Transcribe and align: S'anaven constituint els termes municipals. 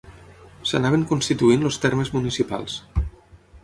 S'anaven 0.69 1.05
constituint 1.13 1.69
els 1.71 1.79
termes 1.87 2.13
municipals. 2.19 2.83